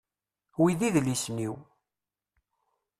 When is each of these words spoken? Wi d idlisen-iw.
Wi 0.61 0.73
d 0.79 0.81
idlisen-iw. 0.87 1.55